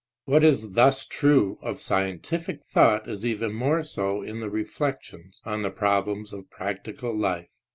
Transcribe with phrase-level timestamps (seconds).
[0.25, 5.61] What is thus true of scientific thought is even more so in the reflections on
[5.61, 7.49] the problems of practical life.